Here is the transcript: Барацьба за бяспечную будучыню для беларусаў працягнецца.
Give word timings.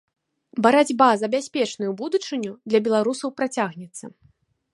Барацьба 0.65 1.09
за 1.21 1.27
бяспечную 1.35 1.91
будучыню 1.99 2.51
для 2.71 2.79
беларусаў 2.89 3.29
працягнецца. 3.43 4.05